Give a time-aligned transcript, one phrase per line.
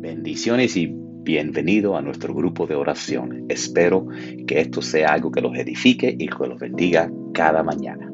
[0.00, 3.46] Bendiciones y bienvenido a nuestro grupo de oración.
[3.48, 4.06] Espero
[4.46, 8.08] que esto sea algo que los edifique y que los bendiga cada mañana.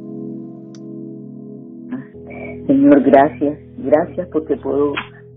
[2.66, 3.58] Señor, gracias.
[3.76, 4.94] Gracias porque puedo,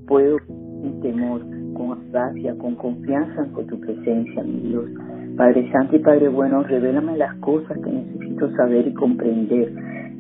[0.08, 0.38] puedo
[0.82, 1.42] sin temor,
[1.74, 4.90] con audacia, con confianza con tu presencia, mi Dios.
[5.36, 9.74] Padre Santo y Padre Bueno, revélame las cosas que necesito saber y comprender,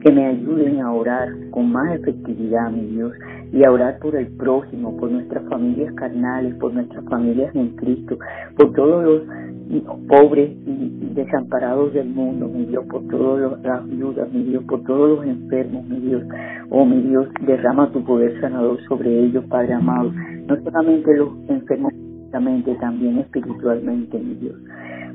[0.03, 3.13] que me ayuden a orar con más efectividad, mi Dios,
[3.51, 8.17] y a orar por el prójimo, por nuestras familias carnales, por nuestras familias en Cristo,
[8.55, 14.43] por todos los pobres y, desamparados del mundo, mi Dios, por todas las viudas, mi
[14.43, 16.23] Dios, por todos los enfermos, mi Dios.
[16.69, 20.11] Oh, mi Dios, derrama tu poder sanador sobre ellos, Padre amado.
[20.47, 24.55] No solamente los enfermos físicamente, también espiritualmente, mi Dios.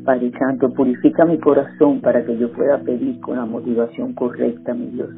[0.05, 4.87] Padre Santo, purifica mi corazón para que yo pueda pedir con la motivación correcta, mi
[4.87, 5.09] Dios,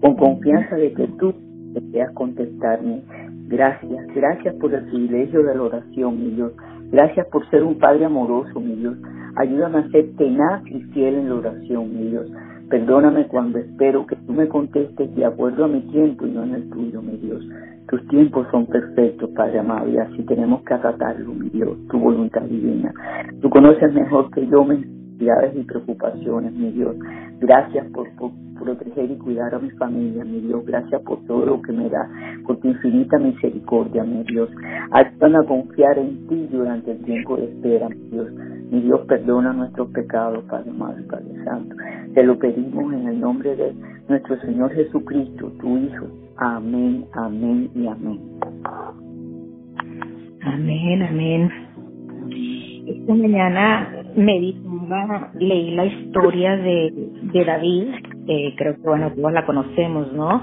[0.00, 1.32] con confianza de que tú
[1.72, 3.02] deseas contestarme.
[3.52, 6.52] Gracias, gracias por el privilegio de la oración, mi Dios.
[6.90, 8.96] Gracias por ser un Padre amoroso, mi Dios.
[9.36, 12.32] Ayúdame a ser tenaz y fiel en la oración, mi Dios.
[12.70, 16.54] Perdóname cuando espero que tú me contestes de acuerdo a mi tiempo y no en
[16.54, 17.46] el tuyo, mi Dios.
[17.88, 22.40] Tus tiempos son perfectos, Padre amado, y así tenemos que acatarlo, mi Dios, tu voluntad
[22.44, 22.90] divina.
[23.42, 24.86] Tú conoces mejor que yo mis
[25.22, 26.96] necesidades y preocupaciones, mi Dios.
[27.40, 28.08] Gracias por,
[28.58, 30.64] proteger y cuidar a mi familia, mi Dios.
[30.64, 32.08] Gracias por todo lo que me da,
[32.46, 34.48] por tu infinita misericordia, mi Dios.
[34.92, 38.32] Ayúdame a confiar en ti durante el tiempo de espera, mi Dios.
[38.70, 41.76] Mi Dios, perdona nuestros pecados, Padre amado Padre Santo.
[42.14, 43.74] Te lo pedimos en el nombre de
[44.08, 46.06] nuestro Señor Jesucristo, tu Hijo.
[46.36, 48.20] Amén, amén y amén.
[50.44, 51.50] Amén, amén.
[52.86, 53.88] Esta mañana
[55.38, 56.92] leí la historia de,
[57.32, 57.88] de David,
[58.56, 60.42] creo que bueno, todos la conocemos, ¿no?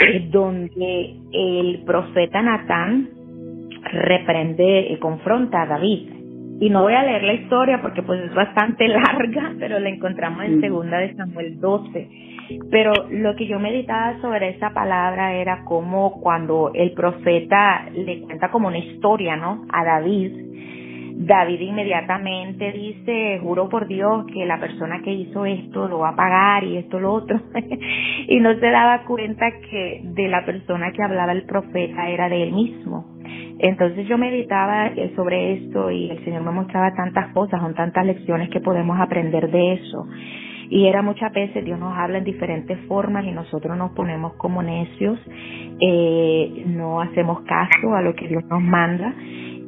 [0.00, 3.08] Eh, donde el profeta Natán
[3.82, 6.08] reprende y confronta a David.
[6.60, 10.44] Y no voy a leer la historia porque pues es bastante larga, pero la encontramos
[10.44, 12.08] en segunda de Samuel 12.
[12.70, 18.50] Pero lo que yo meditaba sobre esa palabra era como cuando el profeta le cuenta
[18.50, 19.66] como una historia, ¿no?
[19.70, 20.32] A David
[21.20, 26.16] David inmediatamente dice, juro por Dios que la persona que hizo esto lo va a
[26.16, 27.40] pagar y esto lo otro.
[28.28, 32.44] y no se daba cuenta que de la persona que hablaba el profeta era de
[32.44, 33.04] él mismo.
[33.58, 38.06] Entonces yo meditaba eh, sobre esto y el Señor me mostraba tantas cosas, son tantas
[38.06, 40.06] lecciones que podemos aprender de eso.
[40.70, 44.62] Y era muchas veces Dios nos habla en diferentes formas y nosotros nos ponemos como
[44.62, 45.18] necios,
[45.80, 49.12] eh, no hacemos caso a lo que Dios nos manda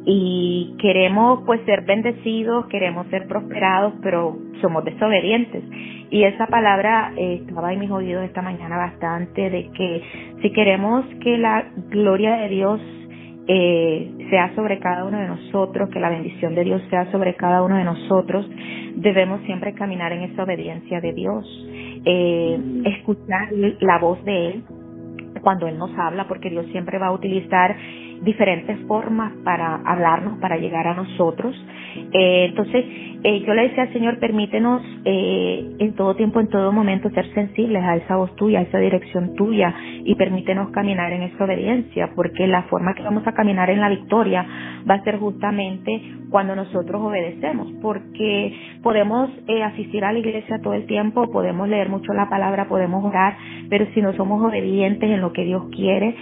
[0.05, 5.63] y queremos pues ser bendecidos, queremos ser prosperados, pero somos desobedientes.
[6.11, 10.03] Y esa palabra eh, estaba en mis oídos esta mañana bastante de que
[10.43, 12.81] si queremos que la gloria de Dios
[13.47, 17.63] eh, sea sobre cada uno de nosotros, que la bendición de Dios sea sobre cada
[17.63, 18.49] uno de nosotros,
[18.97, 21.45] debemos siempre caminar en esa obediencia de Dios,
[22.05, 23.49] eh, escuchar
[23.81, 24.65] la voz de Él
[25.43, 27.77] cuando Él nos habla, porque Dios siempre va a utilizar
[28.23, 31.57] diferentes formas para hablarnos, para llegar a nosotros.
[32.13, 32.85] Eh, entonces,
[33.23, 37.33] eh, yo le decía al Señor, permítenos eh, en todo tiempo, en todo momento, ser
[37.35, 42.11] sensibles a esa voz tuya, a esa dirección tuya y permítenos caminar en esa obediencia,
[42.15, 44.47] porque la forma que vamos a caminar en la victoria
[44.89, 46.01] va a ser justamente
[46.31, 49.31] cuando nosotros obedecemos, porque podemos
[49.65, 53.37] asistir a la iglesia todo el tiempo, podemos leer mucho la palabra, podemos orar,
[53.69, 56.15] pero si no somos obedientes en lo que Dios quiere,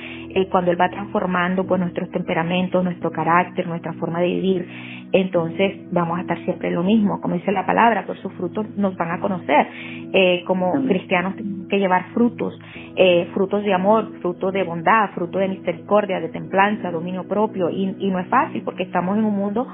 [0.46, 4.68] cuando Él va transformando pues nuestros temperamentos, nuestro carácter, nuestra forma de vivir,
[5.12, 8.96] entonces vamos a estar siempre lo mismo, como dice la palabra, por sus frutos nos
[8.96, 9.66] van a conocer.
[10.12, 11.34] Eh, como cristianos
[11.68, 12.58] que llevar frutos,
[12.96, 17.96] eh, frutos de amor, frutos de bondad, frutos de misericordia, de templanza, dominio propio, y,
[17.98, 19.66] y no es fácil porque estamos en un mundo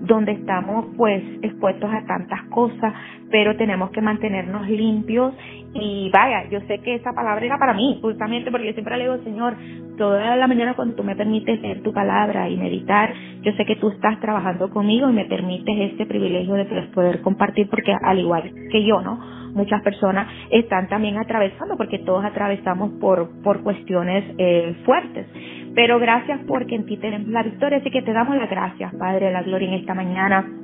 [0.00, 2.92] donde estamos pues expuestos a tantas cosas,
[3.30, 5.34] pero tenemos que mantenernos limpios
[5.74, 9.04] y vaya, yo sé que esa palabra era para mí, justamente porque yo siempre le
[9.04, 9.54] digo, Señor,
[9.96, 13.12] toda la mañana cuando tú me permites leer tu palabra y meditar,
[13.42, 16.64] yo sé que tú estás trabajando conmigo y me permites este privilegio de
[16.94, 19.37] poder compartir, porque al igual que yo, ¿no?
[19.54, 25.26] Muchas personas están también atravesando, porque todos atravesamos por, por cuestiones eh, fuertes.
[25.74, 29.26] Pero gracias porque en ti tenemos la victoria, así que te damos las gracias, Padre
[29.26, 30.57] de la Gloria, en esta mañana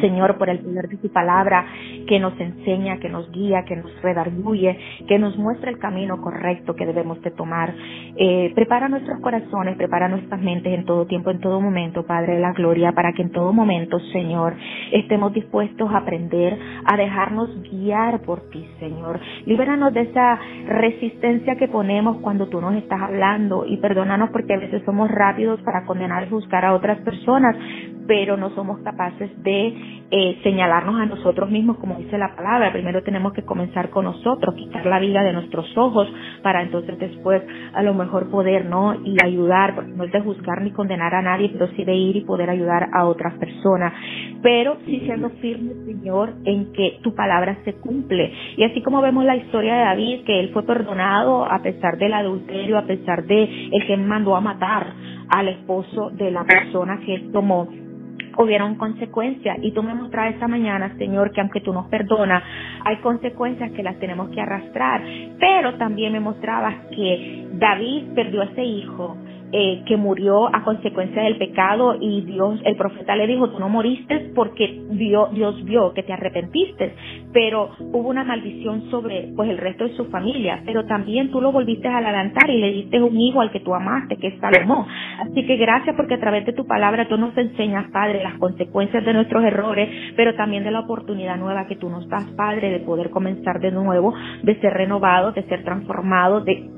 [0.00, 1.66] Señor, por el poder de tu palabra
[2.06, 6.74] que nos enseña, que nos guía, que nos redarguye, que nos muestra el camino correcto
[6.74, 7.74] que debemos de tomar.
[8.16, 12.40] Eh, prepara nuestros corazones, prepara nuestras mentes en todo tiempo, en todo momento, Padre de
[12.40, 14.54] la Gloria, para que en todo momento, Señor,
[14.92, 19.20] estemos dispuestos a aprender, a dejarnos guiar por ti, Señor.
[19.46, 20.38] Libéranos de esa
[20.68, 25.60] resistencia que ponemos cuando tú nos estás hablando y perdónanos porque a veces somos rápidos
[25.62, 27.56] para condenar y juzgar a otras personas,
[28.06, 32.72] pero no somos capaces de eh, señalarnos a nosotros mismos, como dice la palabra.
[32.72, 36.08] Primero tenemos que comenzar con nosotros, quitar la vida de nuestros ojos,
[36.42, 37.42] para entonces después
[37.74, 38.94] a lo mejor poder, ¿no?
[39.04, 42.24] Y ayudar, no es de juzgar ni condenar a nadie, pero sí de ir y
[42.24, 43.92] poder ayudar a otras personas.
[44.42, 48.32] Pero sí siendo firme, Señor, en que tu palabra se cumple.
[48.56, 52.14] Y así como vemos la historia de David, que él fue perdonado a pesar del
[52.14, 54.86] adulterio, a pesar de el que mandó a matar
[55.28, 57.68] al esposo de la persona que él tomó
[58.38, 59.58] hubieron consecuencias.
[59.62, 62.42] Y tú me mostras esta mañana, Señor, que aunque tú nos perdonas,
[62.84, 65.02] hay consecuencias que las tenemos que arrastrar.
[65.38, 69.16] Pero también me mostrabas que David perdió a ese hijo
[69.52, 73.68] eh, que murió a consecuencia del pecado y Dios, el profeta le dijo, tú no
[73.68, 76.94] moriste porque Dios, vio que te arrepentiste,
[77.32, 81.52] pero hubo una maldición sobre pues el resto de su familia, pero también tú lo
[81.52, 84.84] volviste a levantar y le diste un hijo al que tú amaste, que es Salomón.
[85.20, 89.04] Así que gracias porque a través de tu palabra tú nos enseñas, Padre, las consecuencias
[89.04, 92.80] de nuestros errores, pero también de la oportunidad nueva que tú nos das, Padre, de
[92.80, 94.12] poder comenzar de nuevo,
[94.42, 96.76] de ser renovados, de ser transformados, de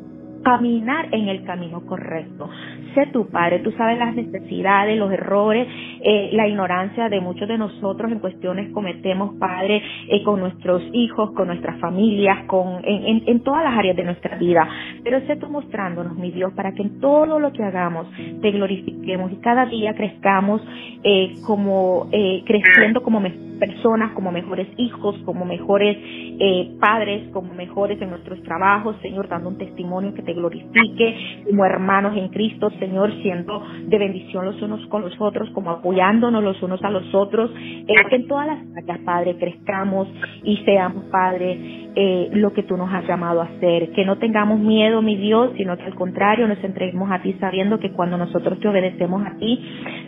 [0.48, 2.48] caminar en el camino correcto.
[2.94, 5.68] Sé tu Padre, tú sabes las necesidades, los errores,
[6.02, 11.32] eh, la ignorancia de muchos de nosotros en cuestiones cometemos, Padre, eh, con nuestros hijos,
[11.32, 14.66] con nuestras familias, con, en, en, todas las áreas de nuestra vida.
[15.04, 18.06] Pero sé tú mostrándonos, mi Dios, para que en todo lo que hagamos
[18.40, 20.62] te glorifiquemos y cada día crezcamos
[21.04, 23.20] eh, como, eh, creciendo como
[23.58, 29.48] personas, como mejores hijos, como mejores eh, padres, como mejores en nuestros trabajos, Señor, dando
[29.48, 34.86] un testimonio que te glorifique, como hermanos en Cristo, Señor, siendo de bendición los unos
[34.86, 38.58] con los otros, como apoyándonos los unos a los otros, eh, que en todas las
[38.76, 40.08] áreas, Padre, crezcamos
[40.44, 44.60] y seamos, Padre, eh, lo que tú nos has llamado a hacer, que no tengamos
[44.60, 48.60] miedo, mi Dios, sino que al contrario nos entreguemos a ti sabiendo que cuando nosotros
[48.60, 49.60] te obedecemos a ti,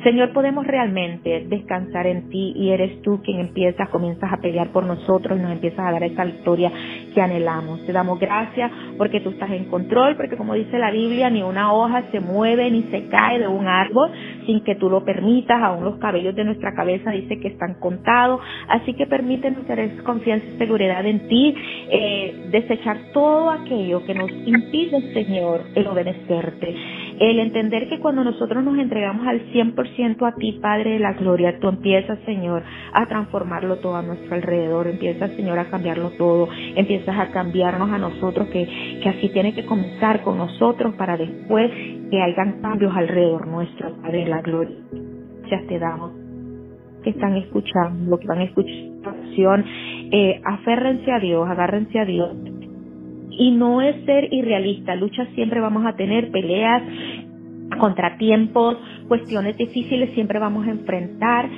[0.04, 4.84] Señor, podemos realmente descansar en ti y eres tú quien empiezas, comienzas a pelear por
[4.84, 6.70] nosotros y nos empiezas a dar esa victoria
[7.14, 7.84] que anhelamos.
[7.86, 11.72] Te damos gracias porque tú estás en control, porque como dice la Biblia, ni una
[11.72, 14.10] hoja se mueve ni se cae de un árbol
[14.46, 18.40] sin que tú lo permitas, aún los cabellos de nuestra cabeza dice que están contados,
[18.68, 21.54] así que permítenos tener confianza y seguridad en ti
[21.90, 26.74] eh, desechar todo aquello que nos impide, Señor, el obedecerte.
[27.20, 31.58] El entender que cuando nosotros nos entregamos al 100% a ti, Padre de la Gloria,
[31.60, 32.62] tú empiezas, Señor,
[32.92, 37.98] a transformarlo todo a nuestro alrededor, empiezas, Señor, a cambiarlo todo, empiezas a cambiarnos a
[37.98, 38.66] nosotros, que,
[39.02, 41.70] que así tiene que comenzar con nosotros para después
[42.10, 44.76] que hayan cambios alrededor nuestro, Padre de la Gloria.
[45.40, 46.12] Gracias te damos
[47.02, 48.90] que están escuchando, que van a escuchar
[50.12, 52.36] eh, aférrense a Dios, agárrense a Dios.
[53.30, 56.82] Y no es ser irrealista, luchas siempre vamos a tener, peleas,
[57.78, 58.76] contratiempos,
[59.08, 61.48] cuestiones difíciles siempre vamos a enfrentar,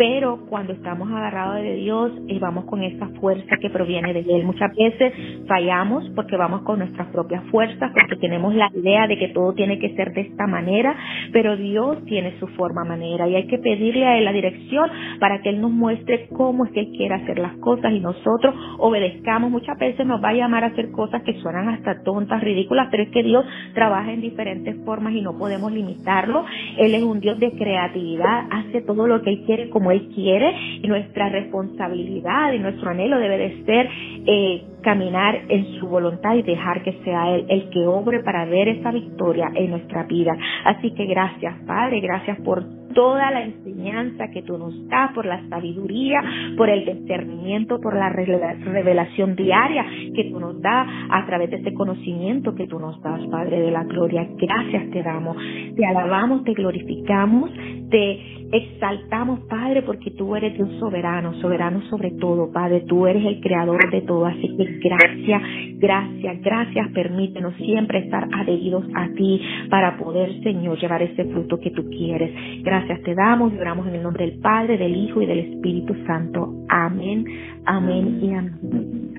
[0.00, 4.44] pero cuando estamos agarrados de Dios y vamos con esa fuerza que proviene de Él.
[4.44, 5.12] Muchas veces
[5.46, 9.78] fallamos porque vamos con nuestras propias fuerzas, porque tenemos la idea de que todo tiene
[9.78, 10.96] que ser de esta manera,
[11.34, 14.88] pero Dios tiene su forma manera y hay que pedirle a Él la dirección
[15.20, 18.54] para que Él nos muestre cómo es que Él quiere hacer las cosas y nosotros
[18.78, 19.50] obedezcamos.
[19.50, 23.02] Muchas veces nos va a llamar a hacer cosas que suenan hasta tontas, ridículas, pero
[23.02, 23.44] es que Dios
[23.74, 26.46] trabaja en diferentes formas y no podemos limitarlo.
[26.78, 30.52] Él es un Dios de creatividad, hace todo lo que Él quiere como él quiere
[30.82, 33.88] y nuestra responsabilidad y nuestro anhelo debe de ser
[34.26, 38.68] eh, caminar en su voluntad y dejar que sea Él el que obre para ver
[38.68, 40.36] esa victoria en nuestra vida.
[40.64, 45.48] Así que gracias Padre, gracias por toda la enseñanza que tú nos das, por la
[45.48, 46.22] sabiduría,
[46.56, 49.84] por el discernimiento, por la revelación diaria
[50.14, 53.70] que tú nos das a través de ese conocimiento que tú nos das, Padre de
[53.70, 54.26] la Gloria.
[54.36, 55.36] Gracias te damos,
[55.76, 57.50] te alabamos, te glorificamos,
[57.90, 63.40] te exaltamos, Padre, porque tú eres Dios soberano, soberano sobre todo, Padre, tú eres el
[63.40, 65.42] creador de todo, así que gracias,
[65.78, 71.70] gracias, gracias, permítenos siempre estar adheridos a ti para poder, Señor, llevar ese fruto que
[71.70, 72.62] tú quieres.
[72.62, 75.94] Gracias te damos y oramos en el nombre del Padre, del Hijo y del Espíritu
[76.06, 76.64] Santo.
[76.68, 77.24] Amén,
[77.64, 79.10] amén y amén.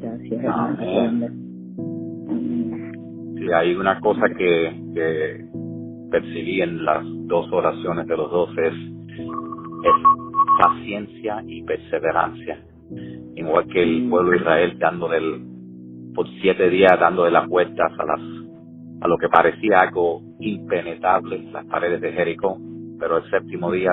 [0.00, 1.42] Gracias, amén.
[3.38, 5.44] Sí, hay una cosa que, que
[6.12, 8.74] percibí en las dos oraciones de los dos es,
[10.58, 12.60] paciencia y perseverancia.
[13.34, 15.40] Igual que el pueblo de Israel dándole
[16.14, 18.20] por siete días dándole las vueltas a las
[19.00, 22.56] a lo que parecía algo impenetrable, las paredes de Jericó,
[23.00, 23.90] pero el séptimo día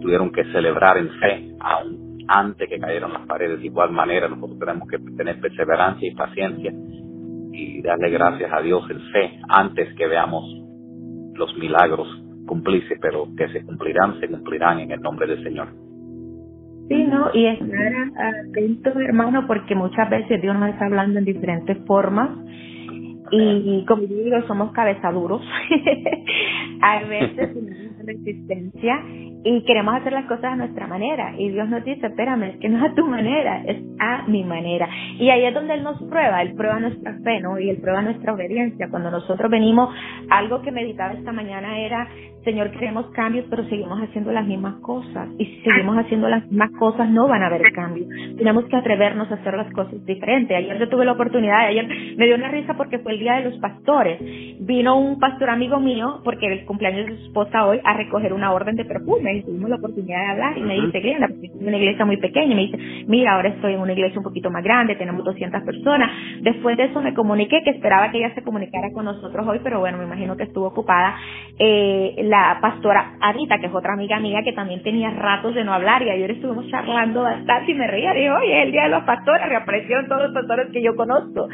[0.00, 3.60] tuvieron que celebrar en fe, aún antes que cayeron las paredes.
[3.60, 6.72] De igual manera, nosotros tenemos que tener perseverancia y paciencia
[7.52, 10.44] y darle gracias a Dios en fe antes que veamos
[11.34, 12.08] los milagros
[12.46, 15.68] cumplirse, pero que se cumplirán, se cumplirán en el nombre del Señor.
[16.88, 17.30] Sí, ¿no?
[17.32, 22.30] Y estar atento, hermano, porque muchas veces Dios nos está hablando en diferentes formas
[23.34, 25.40] y como digo, somos cabezaduros.
[26.82, 29.02] a veces tenemos resistencia
[29.44, 31.34] y queremos hacer las cosas a nuestra manera.
[31.36, 34.44] Y Dios nos dice, espérame, es que no es a tu manera, es a mi
[34.44, 34.88] manera.
[35.18, 37.58] Y ahí es donde Él nos prueba, Él prueba nuestra fe, ¿no?
[37.58, 38.88] Y Él prueba nuestra obediencia.
[38.90, 39.94] Cuando nosotros venimos,
[40.30, 42.08] algo que meditaba esta mañana era,
[42.44, 45.28] Señor, queremos cambios, pero seguimos haciendo las mismas cosas.
[45.38, 48.08] Y si seguimos haciendo las mismas cosas, no van a haber cambios.
[48.36, 50.56] Tenemos que atrevernos a hacer las cosas diferentes.
[50.56, 53.50] Ayer yo tuve la oportunidad, ayer me dio una risa porque fue el día de
[53.50, 54.20] los pastores.
[54.60, 58.52] Vino un pastor amigo mío, porque el cumpleaños de su esposa hoy, a recoger una
[58.52, 59.31] orden de perfume.
[59.40, 60.58] Tuvimos la oportunidad de hablar.
[60.58, 61.20] Y me dice, es
[61.68, 62.52] una iglesia muy pequeña.
[62.52, 65.62] Y me dice, mira, ahora estoy en una iglesia un poquito más grande, tenemos 200
[65.62, 66.10] personas.
[66.40, 69.80] Después de eso me comuniqué que esperaba que ella se comunicara con nosotros hoy, pero
[69.80, 71.16] bueno, me imagino que estuvo ocupada.
[71.58, 75.72] Eh, la pastora Anita, que es otra amiga mía que también tenía ratos de no
[75.72, 78.88] hablar y ayer estuvimos charlando bastante y me reía, dijo, oye, es el día de
[78.90, 81.48] los pastores, reaparecieron todos los pastores que yo conozco.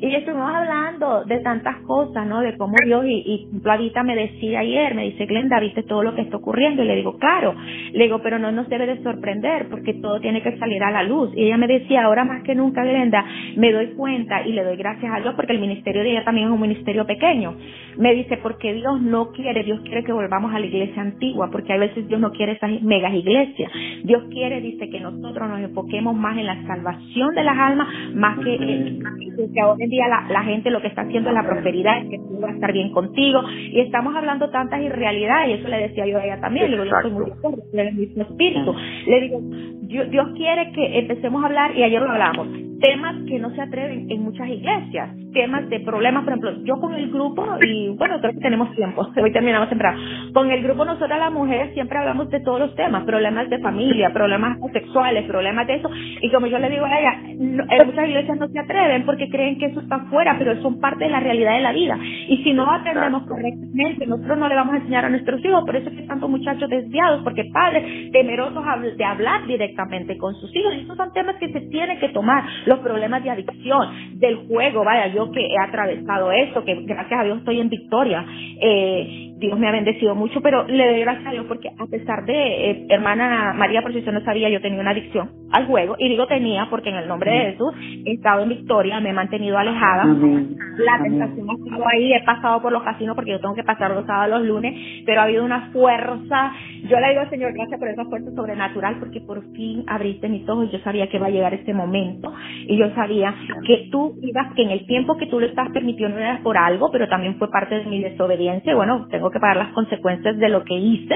[0.00, 2.40] Y estuvimos hablando de tantas cosas, ¿no?
[2.40, 6.14] De cómo Dios, y, y Anita me decía ayer, me dice, Glenda, ¿viste todo lo
[6.14, 6.82] que está ocurriendo?
[6.82, 7.54] Y le digo, claro,
[7.92, 11.02] le digo, pero no nos debe de sorprender porque todo tiene que salir a la
[11.02, 11.30] luz.
[11.34, 13.24] Y ella me decía, ahora más que nunca, Glenda,
[13.56, 16.48] me doy cuenta y le doy gracias a Dios porque el ministerio de ella también
[16.48, 17.56] es un ministerio pequeño.
[17.98, 21.72] Me dice, porque Dios no quiere, Dios quiere que volvamos a la iglesia antigua, porque
[21.72, 23.70] a veces Dios no quiere esas megas iglesias.
[24.02, 28.38] Dios quiere, dice, que nosotros nos enfoquemos más en la salvación de las almas, más
[28.38, 32.10] que, que hoy en día la, gente lo que está haciendo es la prosperidad, es
[32.10, 33.42] que tú vas a estar bien contigo.
[33.48, 36.70] Y estamos hablando tantas irrealidades, y eso le decía yo a ella también.
[36.70, 37.32] Le digo, yo estoy muy
[37.72, 38.74] el mismo espíritu.
[39.06, 39.40] Le digo,
[39.82, 42.48] Dios quiere que empecemos a hablar, y ayer lo hablamos,
[42.84, 46.94] temas que no se atreven en muchas iglesias, temas de problemas, por ejemplo, yo con
[46.94, 49.98] el grupo, y bueno, creo que tenemos tiempo, hoy terminamos temprano,
[50.34, 54.12] con el grupo nosotras las mujeres siempre hablamos de todos los temas, problemas de familia,
[54.12, 58.38] problemas sexuales, problemas de eso, y como yo le digo a ella, en muchas iglesias
[58.38, 61.54] no se atreven porque creen que eso está fuera, pero son parte de la realidad
[61.54, 61.98] de la vida,
[62.28, 65.74] y si no atendemos correctamente, nosotros no le vamos a enseñar a nuestros hijos, por
[65.74, 68.62] eso es que tantos muchachos desviados, porque padres temerosos
[68.96, 72.44] de hablar directamente con sus hijos, y esos son temas que se tienen que tomar,
[72.74, 77.24] los problemas de adicción, del juego, vaya, yo que he atravesado eso, que gracias a
[77.24, 78.24] Dios estoy en victoria,
[78.60, 82.24] eh, Dios me ha bendecido mucho, pero le doy gracias a Dios porque a pesar
[82.24, 85.94] de, eh, hermana María, por si usted no sabía, yo tenía una adicción al juego,
[85.98, 87.72] y digo tenía porque en el nombre de Jesús
[88.04, 92.60] he estado en victoria, me he mantenido alejada, la tentación ha estado ahí, he pasado
[92.60, 94.74] por los casinos porque yo tengo que pasar los sábados, los lunes,
[95.06, 96.52] pero ha habido una fuerza,
[96.88, 100.48] yo le digo al Señor, gracias por esa fuerza sobrenatural, porque por fin abriste mis
[100.48, 102.32] ojos, yo sabía que iba a llegar este momento,
[102.66, 103.34] y yo sabía
[103.66, 106.90] que tú ibas, que en el tiempo que tú lo estás permitiendo era por algo,
[106.90, 110.48] pero también fue parte de mi desobediencia, y bueno, tengo que pagar las consecuencias de
[110.48, 111.14] lo que hice,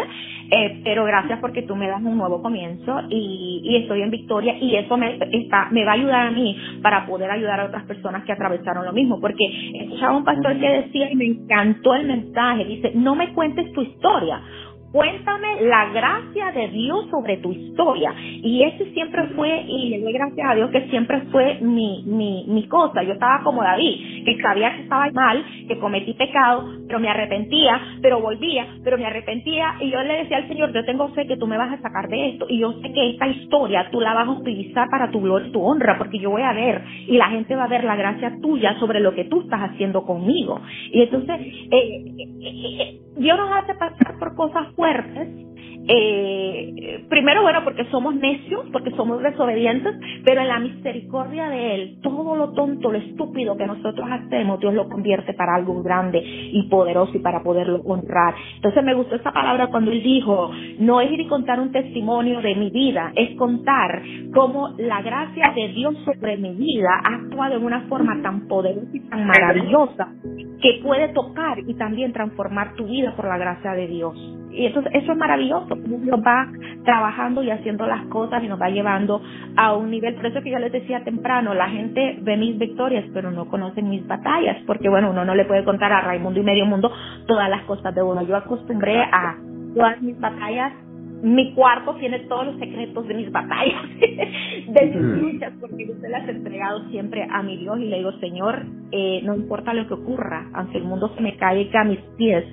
[0.51, 4.59] eh, pero gracias porque tú me das un nuevo comienzo y, y estoy en victoria
[4.61, 7.85] y eso me, está, me va a ayudar a mí para poder ayudar a otras
[7.85, 9.45] personas que atravesaron lo mismo, porque
[9.83, 13.83] escuchaba un pastor que decía y me encantó el mensaje, dice, no me cuentes tu
[13.83, 14.43] historia,
[14.91, 18.15] Cuéntame la gracia de Dios sobre tu historia.
[18.43, 22.47] Y ese siempre fue, y le doy gracias a Dios que siempre fue mi, mi,
[22.49, 23.03] mi cosa.
[23.03, 27.81] Yo estaba como David, que sabía que estaba mal, que cometí pecado, pero me arrepentía,
[28.03, 29.75] pero volvía, pero me arrepentía.
[29.81, 32.09] Y yo le decía al Señor, yo tengo fe que tú me vas a sacar
[32.09, 32.47] de esto.
[32.49, 35.53] Y yo sé que esta historia tú la vas a utilizar para tu gloria y
[35.53, 38.37] tu honra, porque yo voy a ver, y la gente va a ver la gracia
[38.41, 40.61] tuya sobre lo que tú estás haciendo conmigo.
[40.93, 45.29] Y entonces, eh, eh, eh, Dios nos hace pasar por cosas fuertes.
[45.91, 49.95] Eh, primero, bueno, porque somos necios, porque somos desobedientes,
[50.25, 54.75] pero en la misericordia de Él, todo lo tonto, lo estúpido que nosotros hacemos, Dios
[54.75, 58.35] lo convierte para algo grande y poderoso y para poderlo honrar.
[58.57, 62.41] Entonces me gustó esa palabra cuando Él dijo, no es ir y contar un testimonio
[62.41, 67.59] de mi vida, es contar cómo la gracia de Dios sobre mi vida ha actuado
[67.59, 70.09] de una forma tan poderosa y tan maravillosa
[70.61, 74.38] que puede tocar y también transformar tu vida por la gracia de Dios.
[74.51, 76.49] Y entonces eso es maravilloso, Dios va
[76.85, 79.21] trabajando y haciendo las cosas y nos va llevando
[79.57, 80.15] a un nivel.
[80.15, 83.89] Por eso que yo les decía temprano, la gente ve mis victorias, pero no conocen
[83.91, 86.91] mis batallas, porque bueno, uno no le puede contar a Raimundo y medio mundo
[87.27, 88.23] todas las cosas de uno.
[88.23, 89.37] Yo acostumbré a
[89.75, 90.73] todas mis batallas
[91.23, 96.09] mi cuarto tiene todos los secretos de mis batallas, de mis luchas, porque yo se
[96.09, 99.87] las he entregado siempre a mi Dios y le digo, Señor, eh, no importa lo
[99.89, 102.45] que ocurra, aunque el mundo se me caiga a mis pies,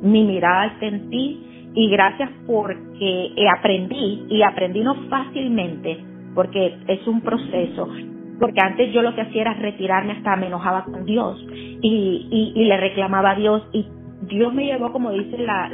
[0.00, 5.98] mi mirada está en ti y gracias porque aprendí y aprendí no fácilmente,
[6.34, 7.88] porque es un proceso,
[8.38, 12.52] porque antes yo lo que hacía era retirarme hasta me enojaba con Dios y, y,
[12.54, 13.86] y le reclamaba a Dios y
[14.28, 15.68] Dios me llevó, como dice la,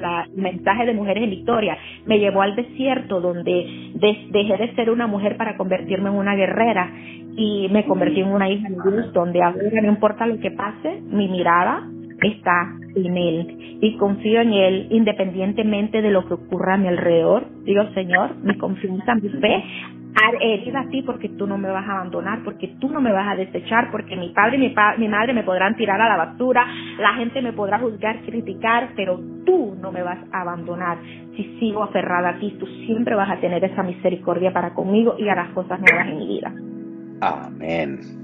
[0.00, 5.06] la, mensaje de Mujeres en Victoria, me llevó al desierto donde dejé de ser una
[5.06, 6.90] mujer para convertirme en una guerrera
[7.36, 11.00] y me convertí en una hija de Dios, donde ahora no importa lo que pase,
[11.08, 11.88] mi mirada
[12.22, 17.46] está en Él y confío en Él independientemente de lo que ocurra a mi alrededor.
[17.64, 19.64] Digo, Señor, mi confianza, mi fe
[20.40, 23.28] herida a ti porque tú no me vas a abandonar, porque tú no me vas
[23.28, 26.66] a desechar, porque mi padre y mi, madre me podrán tirar a la basura,
[26.98, 30.98] la gente me podrá juzgar, criticar, pero tú no me vas a abandonar.
[31.36, 35.28] Si sigo aferrada a ti, tú siempre vas a tener esa misericordia para conmigo y
[35.28, 36.52] harás cosas nuevas en mi vida.
[37.20, 38.23] Amén.